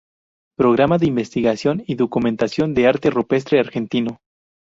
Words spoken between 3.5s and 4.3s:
Argentino.